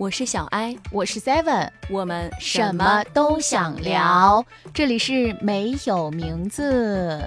[0.00, 4.42] 我是小艾，我是 Seven，我们什么都想聊。
[4.72, 7.20] 这里是没有名字。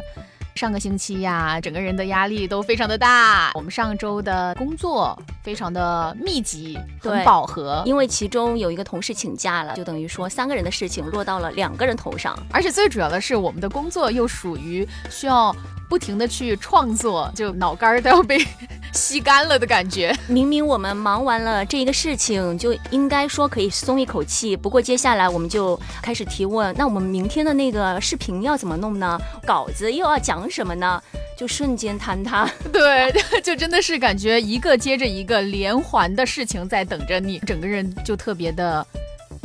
[0.56, 3.52] 上个星期呀，整个人的压力都非常的大。
[3.54, 12.36] 我们上周的工作非常的密集，很饱和，因为其中有一个同事请假了，就等于说三个人的事情落到了两个人头上。
[12.52, 15.56] 而且最主要的是，我们的工作又属于需要
[15.94, 18.44] 不停的去创作，就脑干都要被。
[18.94, 20.12] 吸干了的感觉。
[20.28, 24.58] 明明我们忙完了这一个事情，就应该说可以松一口气。
[24.58, 29.20] 不过接下来我们就开始提问：那我们明天的那个视频要怎么弄呢？
[29.46, 31.00] 稿子又要讲什么呢？
[31.38, 32.50] 就瞬间坍塌。
[32.72, 33.12] 对，
[33.44, 38.84] 就真的是感觉一个接着一个连环的事情在等着你，整个人就特别的。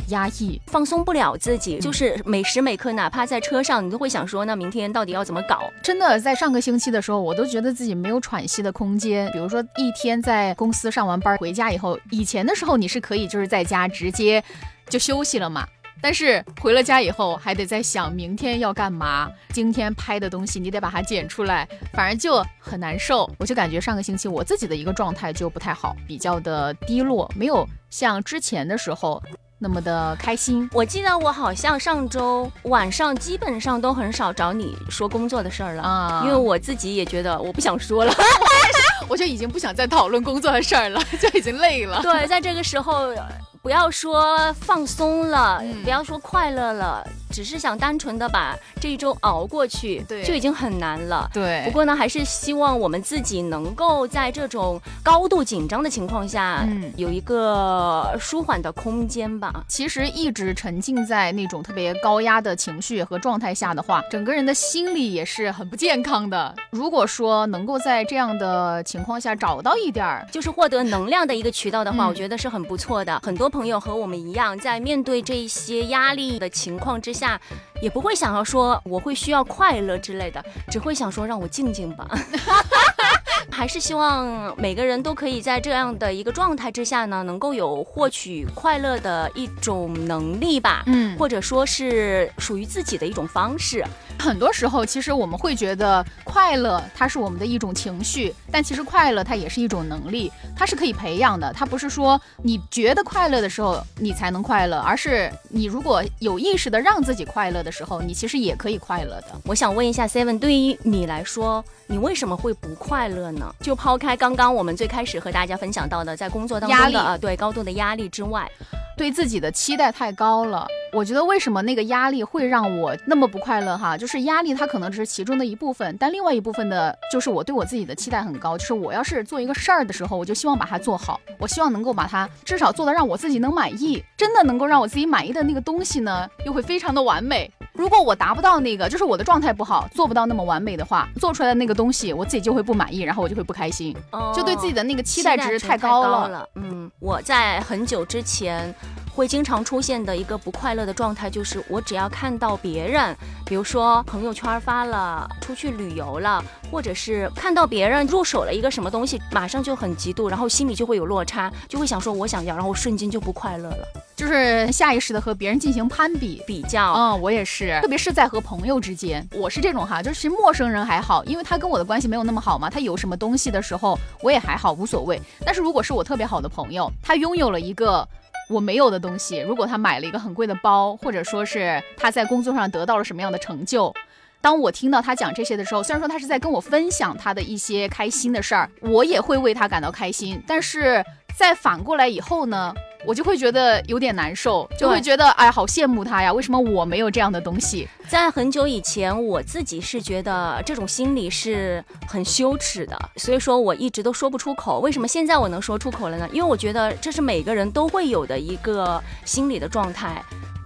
[0.09, 5.71] 压抑，放松不了自己，就是每时每刻，哪怕在车上，你都会想说，那明天到底要怎么搞？
[5.81, 9.29] 真的，在上个星期的时候，我都觉得自己没有喘息的空间。
[9.31, 14.43] 比如说，一天在公司上完班回家以后，以前的时候你是可以就是在家直接
[14.87, 15.67] 就休息了嘛，
[16.01, 23.29] 但是回了家以后，还得在想明天要干嘛，今天拍的东西你得把它剪出来，反正就很难受。
[23.37, 29.21] 我就感觉上个星期我自己的一个状态就不太好，比较的低落，没有像之前的时候。
[29.61, 38.13] 那么的开心，我记得我好像上周晚上基本上都很少找你说工作的事儿了啊，因为我自己也觉得我不想说了，
[39.09, 42.01] 我就已经不想再讨论工作的事儿了，就已经累了。
[42.01, 43.13] 对，在这个时候，
[43.61, 47.05] 不要说放松了，不要说快乐了。
[47.31, 51.29] 只是想单纯的把这一周熬过去，对，就已经很难了。
[51.33, 59.63] 对，不过呢，还是希望我们自己能够在这种高度紧张的情况下，嗯，有一个舒缓的空间吧。
[59.67, 66.55] 其实一直沉浸在那种特别高压的情绪和状态下的话，整个人的心理也是很不健康的。
[66.71, 73.21] 如果说能够在这样的情况下找到一点儿，就是获得能量的一个渠道的话，我觉得是很不错的。
[73.23, 77.18] 很多朋友和我们一样，在面对这些压力的情况之下。
[77.19, 77.39] 下
[77.81, 82.07] 也不会想要说我会需要快乐之类的，只会想说让我静静吧。
[83.51, 90.83] 还是希望每个人都可以在这样的一个状态之下呢，能够有获取快乐的一种能力吧。
[90.85, 93.83] 嗯，或者说是属于自己的一种方式。
[94.19, 101.51] 很多时候，其实我们会觉得快乐它是我们的一种情绪，但其实快乐它也是一种能力，它是可以培养的。
[101.53, 109.27] 它不是说你觉得快乐的时候你才能快乐，而是你如果有意识的让自己快乐的时候，你其实也可以快乐的。
[109.45, 113.55] 我想问一下 Seven，对于你来说，你为什么会不快乐呢？
[113.61, 118.49] 就抛开刚刚我们最开始和大家分享到的在工作当中的啊，对高度的压力之外。
[118.97, 123.97] 对自己的期待太高了，我觉得为什么那个压力会让我那么不快乐哈？
[123.97, 137.51] 就是是压力它可能只是其中的一部分，但另外一部分的就是我对我自己的期待很高，就是我要是做一个事儿的时候，我就希望把它做好，我希望能够把它至少做的让我自己能满意，真的能够让我自己满意的那个东西呢，又会非常的完美。
[137.79, 143.95] 如果我达不到那个，就是我的状态不好，做不到那么完美的话，做出来的那个东西我自己就会不满意，然后我就会不开心，
[144.35, 146.45] 就对自己的那个期待值太高了。
[146.55, 148.75] 嗯，我在很久之前。
[149.15, 153.13] 会经常出现的一个不快乐的状态，就是我只要看到别人，
[153.45, 156.41] 比如说朋友圈发了出去旅游了，
[156.71, 163.87] 或者是看到别人入手了一个什么东西，马上就很嫉妒，然后心里就会有落差，就会想说我想要，然后瞬间就不快乐了，
[164.19, 166.91] 就是下意识的和别人进行攀比比较。
[166.91, 175.21] 嗯，我也是，特别是在和朋友之间，我是这种哈，就是陌生人还好，因为他跟我的关系没有那么好嘛，他有什么东西的时候我也还好无所谓。
[175.45, 178.05] 但是如果是我特别好的朋友，他拥有了一个。
[178.49, 183.93] 我没有的东西，如果他买了一个很贵的包，或者说是他在工作上得到了什么样的成就，
[184.41, 191.05] 当我听到他讲这些的时候，虽然说他是在跟我分享他的一些开心的事儿，我也会为他感到开心，但是
[191.35, 192.73] 在反过来以后呢？
[193.05, 196.33] 我就会觉得有点难受，就会觉得哎，好羡慕他呀！
[196.33, 197.87] 为什么我没有这样的东西？
[198.07, 204.79] 在很久以前，我自己是觉得这种心理是很羞耻的，所以说我一直都说不出口。
[204.79, 206.27] 为什么现在我能说出口了呢？
[206.33, 210.21] 因为我觉得这是每个人都会有的一个心理的状态。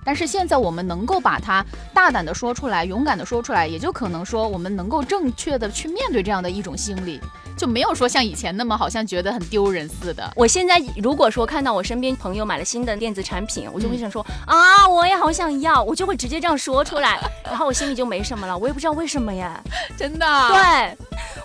[0.06, 7.22] 但是现在我们能够把它大胆的说出来，勇敢的说出来，也就可能说我们能够正确的去面对这样的一种心理。
[7.58, 10.32] 就没有说像以前那么好像觉得很丢人似的。
[10.36, 18.58] 我现在如果说看到我身边朋友买了新的电子产品，我就会想说啊，我也好想要，我就会直接这样说出来， 然后我心里就没什么了。
[18.58, 19.62] 我也不知道为什么呀，
[19.98, 20.26] 真的。
[20.50, 20.98] 对，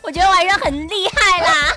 [0.03, 1.73] 我觉得我还是很厉害啦。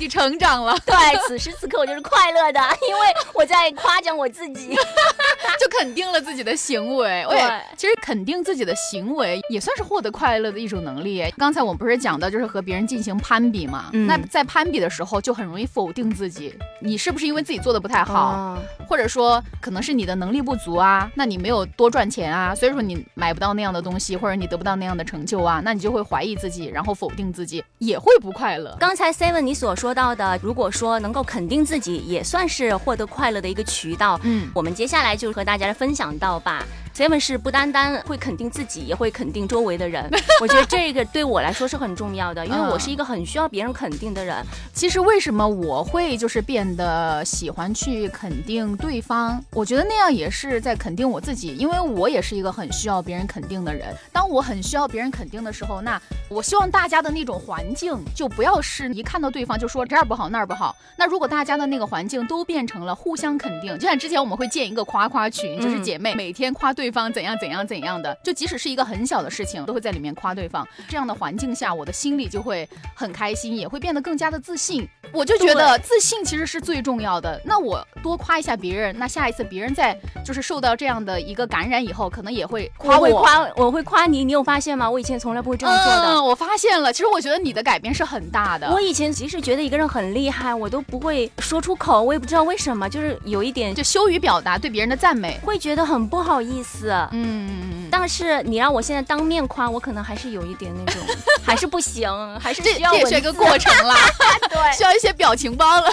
[0.00, 0.96] 你成长了， 对，
[1.28, 3.00] 此时此刻我就是快乐的， 因为
[3.34, 4.74] 我在夸奖我自己，
[5.60, 7.24] 就肯定了自己的行为。
[7.28, 11.22] 对，其实肯定自己的行为也算是获得快乐的一种能力。
[11.36, 13.90] 刚才我们不是讲到就是和别人进行攀比嘛？
[13.92, 18.56] 那在攀比的时候就很容易否定自己，你是不是因为自己做的不太好，
[18.88, 21.10] 或者说可能是你的能力不足啊？
[21.14, 28.74] 那你没有多赚钱啊，所以说你买不到那样的东西，或者你得不到那样的成就啊，那你就会怀疑自己，然后否定自己，也会不快乐。
[28.80, 34.18] 刚才 Seven 你所说到的，如果说能够肯定自己，也算是获得快乐的一个渠道。
[34.22, 36.64] 嗯，我们接下来就和大家分享到吧。
[37.00, 40.06] Seven 是不单单会肯定自己，也会肯定周围的人。
[40.38, 44.44] 我觉得这个对我来说是很重要的，因为我是一个很需要别人肯定的人。
[44.74, 49.42] 其实为什么我会就是变得喜欢去肯定对方？
[49.52, 53.96] 我觉得那样也是在肯定我自己，因为我也是一个很需要别人肯定的人。
[54.12, 55.98] 当我很需要别人肯定的时候，那
[56.28, 60.76] 我希望大家的那种环境就不要是一看到对方就说这儿不好那儿不好。
[60.98, 66.89] 那如果大家的那个环境都变成了互相肯定，就像之前我们会建一个夸夸群，就是姐妹每天夸对。
[66.90, 70.66] 对方怎样怎样怎样的，就即使是一个很小的事情，都会在里面夸对方。
[70.88, 74.88] 这样的环境下，我的心里就会很开心，也会变得更加的自信。
[75.12, 77.40] 我就觉得自信其实是最重要的。
[77.44, 83.20] 那我多夸一下别人，那下一次别人在就是受到这样的一个感染以后，可能也会夸我。
[83.20, 84.90] 夸我会夸你，你有发现吗？
[84.90, 86.14] 我以前从来不会这样做的。
[86.14, 86.92] 嗯，我发现了。
[86.92, 88.68] 其实我觉得你的改变是很大的。
[88.68, 92.02] 我以前即使觉得一个人很厉害，我都不会说出口。
[92.02, 96.69] 我也不知道为什么，就是有一点就羞于表达对别人的赞美，会觉得很不好意思。
[97.12, 97.88] 嗯。
[97.90, 101.02] 但是你让我现在当面夸，我可能还是有一点那种，
[101.44, 102.08] 还是不行，
[102.40, 103.94] 还是需要这也是一个过程啦，
[104.48, 105.88] 对，需要一些表情包了。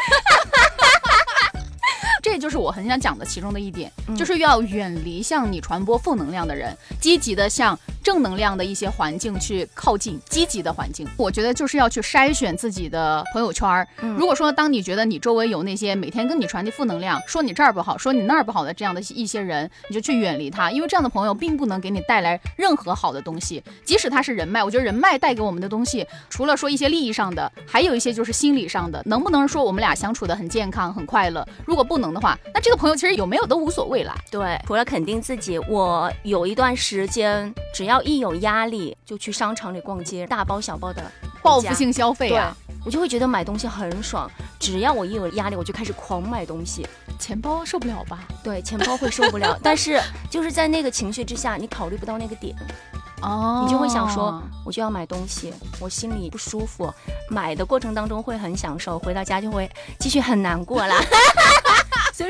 [2.21, 7.77] 这就是我很想讲的其中的一点，就是要远离向你传播负能量的人，积极的向。
[8.07, 13.85] 正能量的一些环境去靠近，积极的环境，我觉得就是要去筛选自己的朋友圈儿。
[14.17, 23.61] 如果说当你觉得你周围有那些每天跟你传递负能量，说你这儿不好，说你那儿不好的这样的一些人，你就去远离他，因为这样的朋友并不能给你带来任何好的东西。
[23.83, 29.03] 即使他是人脉，我觉得人脉带给我们的东西，除了说一些利益上的，还有一些就是心理上的。
[29.07, 31.45] 能不能说我们俩相处的很健康、很快乐？
[31.65, 34.15] 如果不能的话，那这个朋友其实有没有都无所谓了。
[34.31, 37.96] 对，除了肯定自己，我有一段时间只要。
[38.01, 41.03] 一有压力就去商场里逛街，大包小包的
[41.41, 42.55] 报复性消费啊！
[42.85, 44.29] 我就会觉得买东西很爽。
[44.59, 46.87] 只要我一有压力，我就开始狂买东西。
[47.19, 48.19] 钱包受不了吧？
[48.43, 49.57] 对，钱包会受不了。
[49.63, 52.55] 但是就是在那个情绪之下，你考虑不到那个点，
[53.21, 56.93] 哦，你就会想说，我就要买东西，我心里不舒服。
[57.29, 59.69] 买的过程当中会很享受，回到家就会
[59.99, 60.95] 继续很难过了。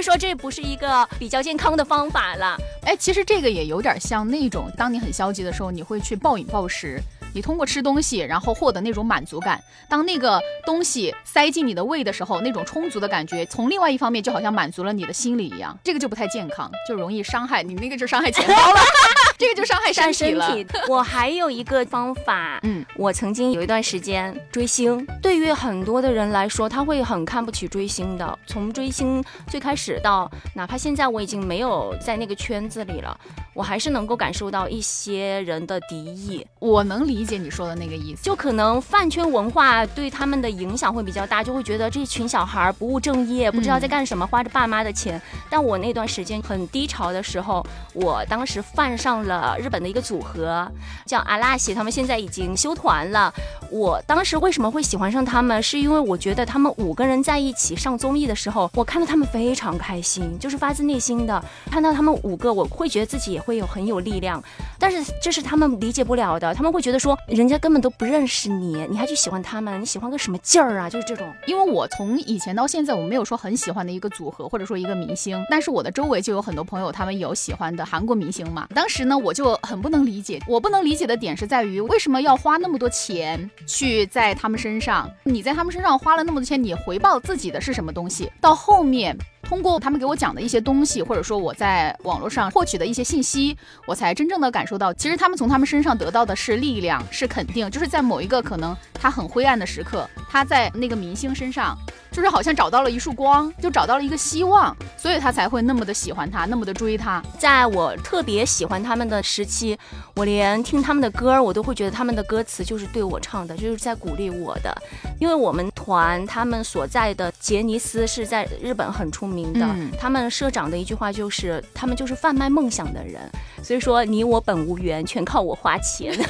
[0.07, 2.55] 说这不是一个比较健康的方法了。
[2.83, 6.97] 哎，其实这个也有点像那种，当你很消极的时候，你会去暴饮暴食。
[7.33, 9.61] 你通过吃东西，然后获得那种满足感。
[9.87, 15.77] 当那个东西塞进你的胃的时候，那种充足的感觉，从另外一方面就好像满足了你的心理一样。
[15.83, 17.75] 这个就不太健康， 就容易伤害你。
[17.75, 18.79] 那个就伤害钱包了，
[19.37, 20.51] 这个就伤害身体了。
[20.87, 25.05] 我还有一个方法，嗯，我曾经有一段时间追星。
[25.21, 28.39] 对于很多的人来说，他会很看不起追星的。
[28.47, 33.17] 从追星最开始到，哪怕现在我已经没有在那个圈子里了，
[33.53, 36.45] 我还是能够感受到一些人的敌意。
[36.59, 37.16] 我能理。
[37.25, 45.21] 解你说的那个意思，就可能饭圈文化对他们的影响会比较大，就会觉得这群小孩不务正业，不知道在干什么，花着爸妈的钱。
[45.49, 50.69] 但我那段时间很低潮的时候，我当时犯上了日本的一个组合，
[51.05, 53.33] 叫阿拉西，他们现在已经休团了。
[53.69, 64.41] 我当时为什么会喜欢上他们，是因为我觉得他们五个人在一起上综艺的时候，我看到他们非常开心，就是发自内心的看到他们五个，我会觉得自己也会有很有力量。
[64.79, 67.06] 但是这是他们理解不了的，他们会觉得说。
[67.07, 69.79] 说人家根本都不认识你，你还去喜欢他们？
[69.79, 70.89] 你喜欢个什么劲儿啊？
[70.89, 71.33] 就是这种。
[71.45, 78.67] 因为我从以前到现在，我没有说很喜欢的一个组合，或者说一个明星，但是我的周围就有很多朋友，他们有喜欢的韩国明星嘛。
[78.75, 80.41] 当时呢，我就很不能理解。
[80.49, 85.09] 我不能理解的点是在于，为什么要花那么多钱去在他们身上？
[85.23, 88.29] 你在他们身上花了那么多钱，你回报自己的是什么东西？
[88.41, 89.17] 到后面。
[89.47, 101.77] 通过他们给我讲的一些东西，或者说我在网络上获取的一些信息，我才真正的感受到，其实他们从他们身上得到的是力量，是肯定，就是在某一个可能他很灰暗的时刻，他在那个明星身上。
[102.17, 107.21] 就是好像找到了一束光，就找到了一个希望，所以他才会那么的喜欢他，那么的追他。
[107.37, 109.77] 在我特别喜欢他们的时期，
[110.15, 114.75] 我连听他们的歌，我都会觉得他们的歌词就是对我唱的，就是在鼓励我的。
[115.19, 119.67] 因为我们团他们所在的杰尼斯是在日本很出名的，
[119.99, 123.21] 他们社长的一句话就是，他们就是贩卖梦想的人。
[123.61, 126.17] 所以说，你我本无缘，全靠我花钱。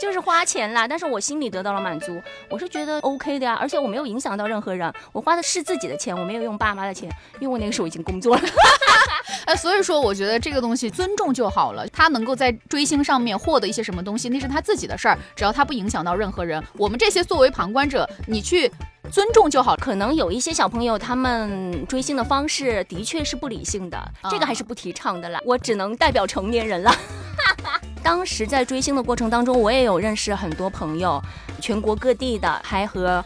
[0.00, 7.10] 就是花钱啦，但是我心里得到了满足，我是觉得 OK 的呀，而且我没有影响到任何人，我花的是自己的钱，我没有用爸妈的钱，
[7.40, 8.42] 因为我那个时候已经工作了。
[9.46, 11.86] 呃，所以说我觉得这个东西尊重就好了。
[11.88, 16.62] 他能够在追星上面获得一些什么东西，那是他自己的事儿，只要他不影响到任何人。
[16.74, 18.70] 我们这些作为旁观者，你去
[19.10, 19.76] 尊重就好。
[19.76, 23.98] 可能有一些小朋友他们追星的方式的确是不理性的，
[24.30, 25.40] 这个还是不提倡的啦。
[25.44, 26.92] 我只能代表成年人了。
[28.06, 31.20] 当时在追星的过程当中，我也有认识很多朋友，
[31.60, 33.22] 全国各地的，还和。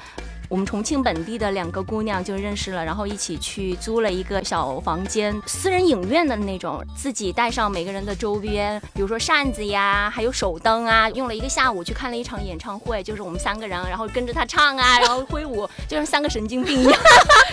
[0.49, 16.99] 我们重庆本地的两个姑娘就认识了，然后一起去租了一个小房间，私人影院的那种，自己带上每个人的周边，比如说扇子呀，还有手灯啊，用了一个下午去看了一场演唱会，就是我们三个人，然后跟着他唱啊，然后挥舞，就像三个神经病一样。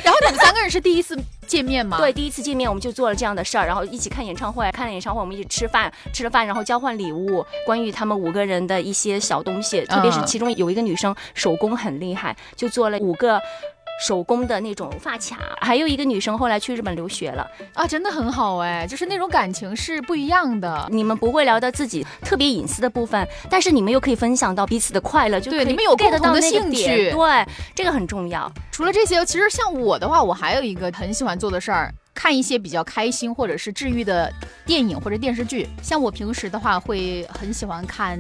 [0.02, 1.16] 然后你们三个人是第一次。
[1.48, 1.98] 见面吗？
[1.98, 13.42] 对，第一次见面我们就做了这样的事儿，然后一起看演唱会，看了演唱会我们一起吃饭，吃了饭然后交换礼物，关于他们五个人的一些小东西，特别是其中有一个女生手工很厉害，就做了五个。
[14.00, 20.88] 手工的那种发卡，还有一个女生后来去日本留学了啊，真的很好哎，就是那种感情是不一样的。
[20.92, 28.52] 你们不会聊到自己特别隐私的部分，但是你们又可以分享到彼此的快乐，就对，你们有共同的兴趣，对，这个很重要。
[28.72, 31.94] 除了这些，其实像我的话，我还有一个很喜欢做的事儿。
[32.18, 34.34] 看一些比较开心或者是治愈的
[34.66, 38.20] 电影或者电视剧，像我平时的话会很喜欢看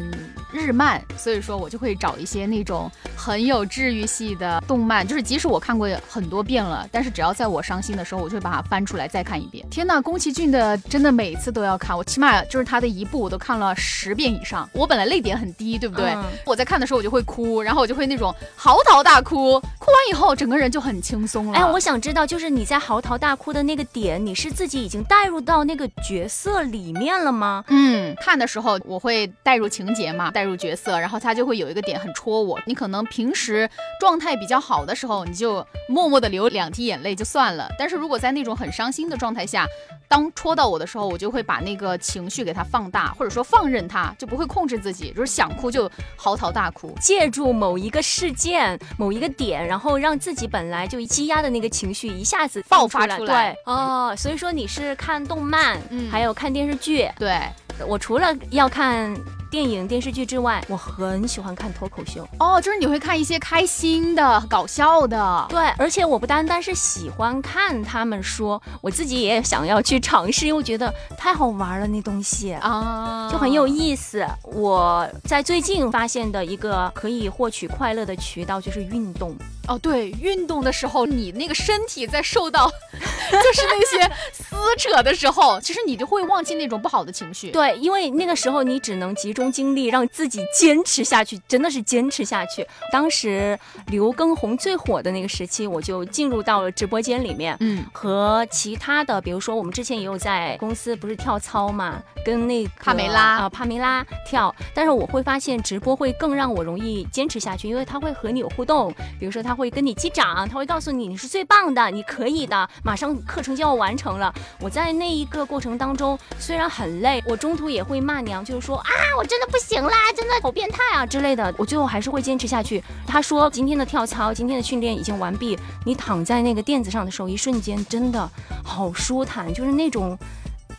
[0.54, 9.68] 日漫，所以说我就会找一些那种很有治愈系的动漫，就是即使我看过很多遍了，但是只要在我伤心的时候，我就会把它翻出来再看一遍。
[9.72, 14.70] 天呐，宫崎骏的真的每次都要看，我起码就是他的一部我都看了十遍以上。
[14.74, 16.16] 我本来泪点很低，对不对？
[16.46, 21.58] 我在看的时候我就会哭，然后我就会那种嚎啕大哭，哭完以后整个人就很轻松了。
[21.58, 23.87] 哎，我想知道就是你在嚎啕大哭的那个。
[23.94, 27.63] 点你是自己已经带入到那个角色里面了吗？
[27.67, 32.60] 嗯，看的时候我会带入情节嘛，带入角色，然后他就会有一个点很戳我。
[32.65, 37.67] 你可能平时状态比较好的时候，你就默默的流两滴眼泪就算了。
[37.77, 39.65] 但是如果在那种很伤心的状态下，
[40.08, 46.94] 当戳到我的时候，我就会把那个情绪给它放大，或者说放任它，就不会控制自己，就是想哭就嚎啕大哭。
[47.01, 53.53] 借助某一个事件、某一个点，然后让自己本来就积压的那个情绪一下子爆发出来。
[53.53, 53.76] 对，哦，
[54.15, 57.10] 所以说你是看动漫，嗯，还有看电视剧。
[57.17, 57.39] 对，
[57.88, 59.15] 我除了要看。
[59.50, 74.27] 电影电视剧之外，我很喜欢看脱口秀哦，就是你会看一些开心的、搞笑的，对，而且我不单单是喜欢看他们说，我自己也想要去尝试，因为我觉得太好玩了，那东西啊，就很有意思。
[74.43, 79.34] 我在最近发现的一个可以获取快乐的渠道就是运动。
[79.68, 87.52] 哦，对，运动的时候，你那个身体在受到， 就是那些撕扯的时候，其实你就会忘记那种不好的情绪。
[87.52, 92.66] 对，因为那个时候你只能集中精力让自己坚持下去，真的是坚持下去。
[92.94, 109.57] 当时刘畊宏最火的那个时期，我就进入到了直播间里面，嗯，和其他的，比如说我们之前也有在公司不是跳操嘛，跟那帕梅拉啊帕梅拉跳，但是我会发现直播会更让我容易坚持下去，因为他会和你有互动，比如说他。
[109.58, 114.34] 会跟你击掌，他会告诉你你是最棒的，你可以的，马上课程就要完成了。
[114.62, 121.54] 我在那一个过程当中虽然很累，我中途也会骂娘，就是说啊，我真的不行啦，真的好变态啊之类的。
[121.58, 122.84] 我最后还是会坚持下去。
[123.08, 128.30] 他说今天的跳操，今天的训练已经完毕，你躺在那个垫子上的时候，一瞬间真的
[128.64, 130.18] 好舒坦，就是那种。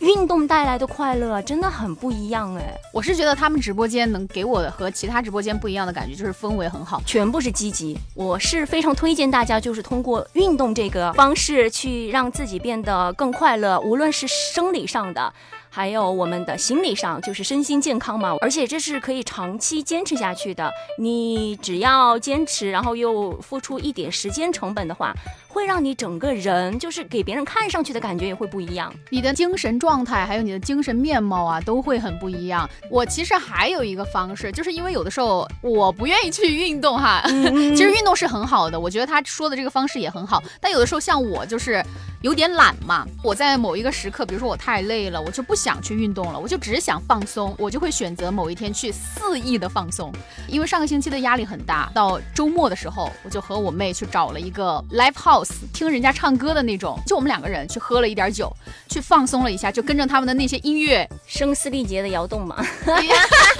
[0.00, 2.72] 运动带来的快乐真的很不一样哎！
[2.92, 7.98] 我是觉得他们直播间能给我的和其他直播间不一样的感觉，就是氛围很好，全部是积极。
[8.14, 15.32] 我是非常推荐大家，就是通过运动这个方式去让自己变得更快乐，无论是生理上的。
[15.70, 20.70] 还有我们的心理上，就是身心健康嘛，而且这是可以长期坚持下去的。
[20.98, 25.12] 你只要坚持，然后又付出一点时间成本的话，
[25.48, 28.92] 会让你整个人就是给别人看上去的感觉也会不一样。
[29.10, 32.68] 你的精神状态，还有你的精神面貌啊，都会很不一样。
[32.90, 40.42] 我其实还有一个方式，就是因为有的时候我不愿意去运动哈， 其实运动是很好的，我觉得他说的这个方式也很好。
[40.60, 41.84] 但有的时候像我就是
[42.20, 45.78] 有点懒嘛，我在某一个时刻，比如说我太累了，我就不想。
[45.80, 50.12] 去运动了，我就只想放松，我就会选择某一天去肆意的放松。
[50.48, 58.52] 因为上个星期的压力很大，到周末的时候，我就和我妹去找了一个 live house 听人家唱歌的那种，就我们两个人去喝了一点酒，
[58.88, 62.56] 去放松了一下，就跟着他们的那些音乐声嘶力竭的摇动嘛，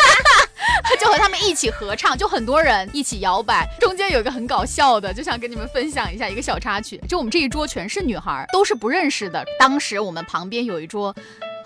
[1.01, 3.69] 就和他们一起合唱，就很多人一起摇摆。
[3.81, 9.45] 中间有一个很搞笑的，就想跟你们分享一下一个小插曲，就我们这一桌全是女孩，都是不认识的。
[9.59, 11.15] 当时我们旁边有一桌。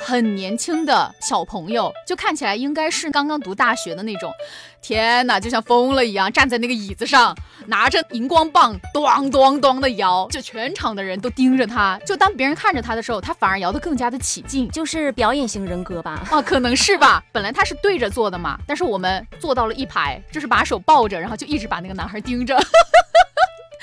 [0.05, 4.33] 很年轻的小朋友，就看起来应该是刚刚读大学的那种。
[4.81, 7.33] 天哪，就像疯了一样，站在那个椅子上，
[7.67, 11.97] 拿着荧光棒，咚咚咚的摇，就全场的人都盯着他。
[12.05, 16.21] 就当别人看着他的时候，他反而摇得更加的起劲，就是表演型人格吧？
[16.29, 17.23] 啊，可能是吧。
[17.31, 22.61] 本来他是对着坐的嘛，但是我们坐到了一排，就是把手抱着，然后就一直把那个男孩盯着。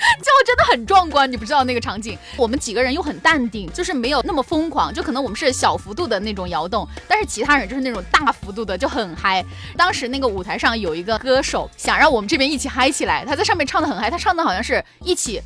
[0.18, 2.18] 就真的很壮观，你不知道那个场景。
[2.36, 9.44] 我们几个人又很淡定，就是没有那么疯狂，就可能我们是小幅度的那种摇动，但是其他人就是那种大幅度的，就很嗨。
[9.76, 15.40] 当时那个舞台上有一个歌手想让我们这边一起嗨起来，他在上面唱的很嗨，他唱的好像是一起。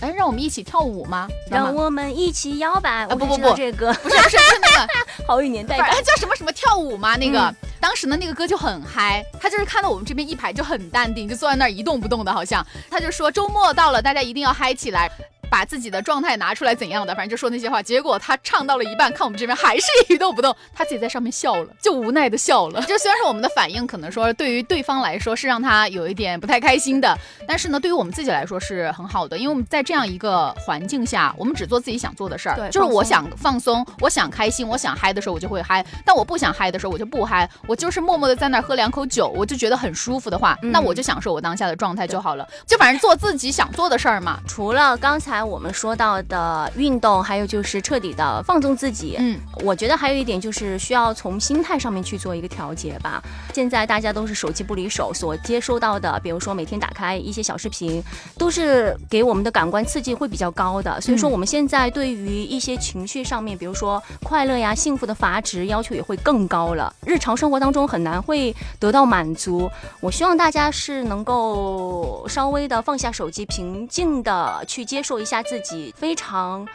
[0.00, 1.28] 哎，让我们一起跳舞吗？
[1.50, 3.06] 让我们一起摇摆。
[3.06, 4.88] 不不不，这个 不是不是是那个
[5.26, 7.16] 好有年代感，叫什么什么跳舞吗？
[7.16, 15.10] 那个当时呢那个歌就很嗨，他就是看到我们这边一排就很淡定，就坐在那儿一动不动的，好像他就说周末到了，大家一定要嗨起来。
[15.50, 17.82] 把自己的状态拿出来怎样的，反正就说那些话。
[17.82, 22.82] 结果他唱到了一半，看我们这边还是一动不动，他自己在上面笑了，就无奈的笑了。
[22.82, 32.56] 就虽然说我们的反应可能说对于对方来说是让他有一点不太开心的，但是呢，对于我们自己来说是很好的，因为我们在这样一个环境下，我们只做自己想做的事儿。
[32.56, 37.48] 对，就是我想放松，我想开心，我想嗨的时候我就会嗨，但我不想嗨的时候我就不嗨。
[37.66, 42.48] 我就是默默的在那儿喝两口酒，我就觉得很舒服的话，那我就享受我当下的状态就好了。
[42.66, 44.40] 就反正做自己想做的事儿嘛。
[44.46, 46.18] 除了刚才我们说到。
[46.28, 49.16] 的运动，还有就是彻底的放纵自己。
[49.18, 53.22] 嗯，我觉得还有一点就是需要从心态上面去做一个调节吧。
[53.54, 58.02] 现在大家都是手机不离手，所接收到的，比如说每天打开一些小视频，
[58.36, 61.00] 都是给我们的感官刺激会比较高的。
[61.00, 66.92] 所以说我们现在对于一些情绪上面，比如说快乐呀、幸福的阀值要求也会更高了。
[67.04, 69.70] 日常生活当中很难会得到满足。
[70.00, 75.94] 我希望大家是能够稍微的放下手机，平静的去接受一下自己。
[75.96, 76.66] 非常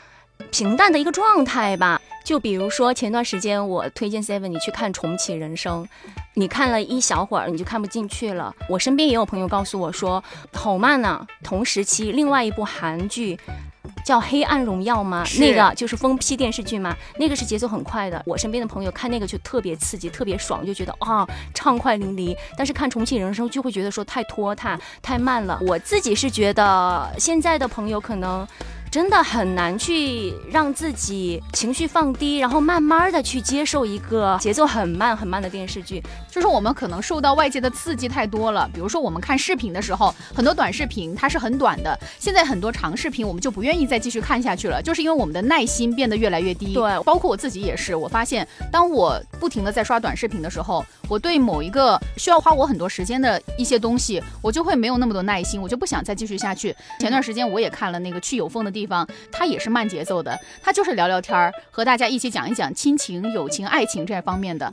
[0.52, 5.84] 平淡的一个状态吧，就比如说前段时间我推荐 Seven 你去看《重启人生》，
[6.36, 8.56] 你看了一小会儿你就看不进去了。
[8.70, 11.28] 我身边也有朋友告诉我说好慢呢。
[11.44, 13.38] 同时期另外一部韩剧
[14.06, 15.26] 叫《黑暗荣耀》吗？
[15.38, 18.22] 那个就是封批电视剧嘛，那个是节奏很快的。
[18.26, 22.36] 我身边的朋友看那个就特别刺激，特别爽，就觉得啊畅快淋漓。
[22.58, 25.60] 但是看《重启人生》就会觉得说太拖沓、太慢了。
[25.68, 28.48] 我自己是觉得现在的朋友可能。
[28.94, 36.00] 真的很难去让自己情绪放低，然后慢慢的去接受一个节奏很慢很慢的电视剧。
[36.30, 46.76] 就是我们可能受到外界的刺激太多了，比如说我们看视频的时候，很多短视频它是很短的，现在很多长视频我们就不愿意再继续看下去了，就是因为我们的耐心变得越来越低。
[46.76, 56.76] 对，包括我自己也是，我发现当我不停的在刷短视频的时候，我对某一个需要花我很多时间的一些东西，我就会没有那么多耐心，我就不想再继续下去。
[57.00, 58.83] 前段时间我也看了那个去有风的地。
[58.84, 64.70] 地方，它也是慢节奏的，它就是聊聊天儿，和大家一起讲一讲亲情、友情、爱情这方面的。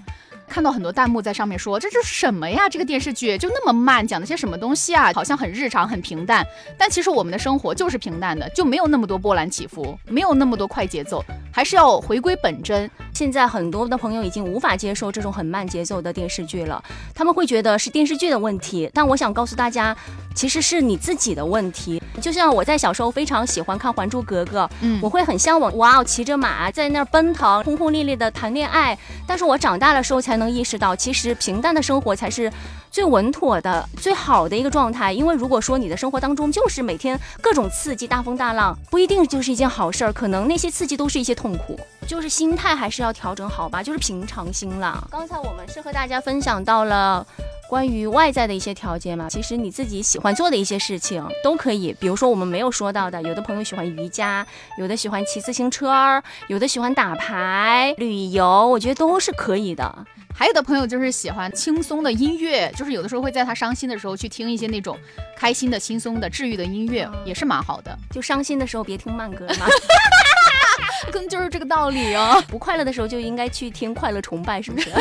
[0.51, 2.69] 看到很多弹幕在上面说：“这是什么呀？
[2.69, 5.13] 这个电视剧就那么慢，讲的些什么东西啊？
[5.15, 6.45] 好像很日常、很平淡。
[6.77, 12.91] 但其实我们的生活就是平淡的，就没有那么多波澜起伏，没有那么多快节奏，还是要回归本真。
[13.15, 16.83] 现在很多的朋友已经无法接受这种很慢节奏的电视剧了，
[17.15, 18.91] 他们会觉得是电视剧的问题。
[18.93, 19.97] 但我想告诉大家，
[20.35, 22.03] 其实是你自己的问题。
[22.21, 28.99] 就像我在小时候非常喜欢看《还珠格格》，嗯，我会很向往，哇哦，骑着马在那儿奔腾，轰轰烈烈的谈恋爱。
[29.29, 30.40] 但是我长大的时候才。
[30.41, 32.53] 能意识到，其实平淡的生活才是
[32.91, 35.13] 最稳妥的、最好的一个状态。
[35.13, 40.13] 因为如果说你的生活当中就是每天各种刺激、大风大浪，不一定就是一件好事儿。
[40.13, 45.07] 可能那些刺激都是一些痛苦，就是心态还是要调整好吧，就是平常心啦。
[45.13, 47.25] 刚才我们是和大家分享到了。
[47.69, 51.95] 关于外在的一些条件嘛，其实你自己喜欢做的一些事情都可以。
[52.01, 54.45] 比如说我们没有说到的，有的朋友喜欢瑜伽，
[54.77, 60.05] 有的喜欢骑自行车，有的喜欢打牌、旅游，我觉得都是可以的。
[60.41, 64.99] 还有的朋友就是喜欢轻松的音乐，就是有的时候会在他伤心的时候去听一些那种
[65.37, 67.95] 开心的、轻松的、治愈的音乐，也是蛮好的。
[68.11, 69.67] 就伤心的时候别听慢歌嘛，
[71.13, 72.43] 跟就是这个道理哦。
[72.49, 74.91] 不快乐的时候就应该去听快乐崇拜，是不是？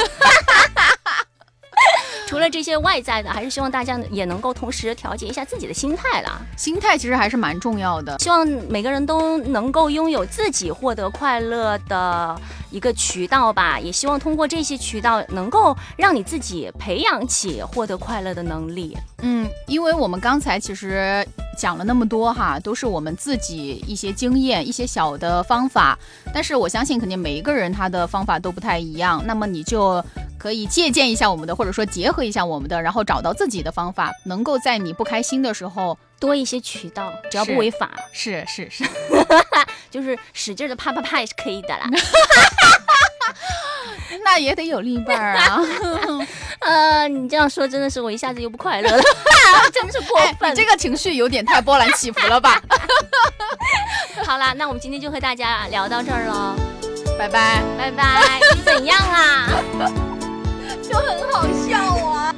[2.27, 6.39] 除了这些外在的，还是希望大家也能够同时调节一下自己的心态啦。
[6.57, 12.39] 心态其实还是蛮重要的，希望每个人都能够拥有自己获得快乐的
[12.71, 13.79] 一个渠道吧。
[13.79, 18.97] 也希望通过这些渠道，能够让你自己培养起获得快乐的能力。
[19.21, 21.25] 嗯，因为我们刚才其实
[21.57, 25.97] 讲了那么多哈，都是我们自己一些经验、一些小的方法。
[26.33, 29.21] 但是我相信，肯定每一个人他的方法都不太一样。
[29.25, 30.03] 那么你就。
[30.39, 37.89] 可以借鉴一下我们的，或者说结合一下我们的，然后找到自己的方法，能够在你不开心的时候多一些渠道，只要不违法。
[38.11, 38.83] 是是是，
[39.89, 41.85] 就是使劲的啪啪啪也是可以的啦。
[44.23, 45.59] 那也得有另一半啊。
[46.59, 49.03] 呃，你这样说真的是我一下子又不快乐了，
[49.71, 50.51] 真是过分。
[50.51, 52.61] 你这个情绪有点太波澜起伏了吧？
[54.25, 56.55] 好啦，那我们今天就和大家聊到这儿喽，
[57.17, 58.39] 拜拜拜拜。
[58.55, 59.47] 你怎样啊？
[60.83, 61.77] 就很好笑
[62.07, 62.35] 啊。